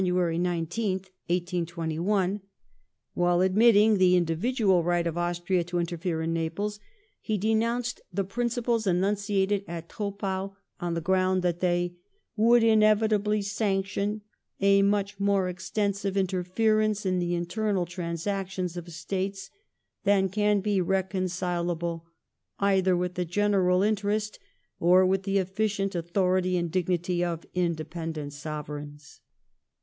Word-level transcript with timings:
19th, 0.01 1.13
1821), 1.29 2.41
while 3.13 3.41
admitting 3.41 3.99
the 3.99 4.15
individual 4.15 4.83
right 4.83 5.05
of 5.05 5.15
Austria 5.15 5.63
to 5.65 5.77
interfere 5.77 6.23
in 6.23 6.33
Naples 6.33 6.79
he 7.21 7.37
denounced 7.37 8.01
the 8.11 8.23
principles 8.23 8.87
enunciated 8.87 9.63
at 9.67 9.89
Troppau 9.89 10.55
on 10.79 10.95
the 10.95 11.01
ground 11.01 11.43
that 11.43 11.59
they" 11.59 11.97
would 12.45 12.63
inevitably 12.63 13.43
sanction... 13.43 14.21
a 14.59 14.81
much 14.81 15.19
more 15.19 15.47
extensive 15.47 16.17
interference 16.17 17.05
in 17.05 17.19
the 17.19 17.35
internal 17.35 17.85
transactions 17.85 18.75
of 18.75 18.91
States 18.91 19.51
than... 20.03 20.29
can 20.29 20.61
be 20.61 20.81
reconcilable 20.81 22.07
either 22.57 22.97
with 22.97 23.13
the 23.13 23.23
general 23.23 23.83
interest 23.83 24.39
or 24.79 25.05
with 25.05 25.21
the 25.21 25.37
efficient 25.37 25.93
authority 25.93 26.57
and 26.57 26.71
dignity 26.71 27.23
of 27.23 27.45
independent 27.53 28.33
Sovereigns 28.33 29.21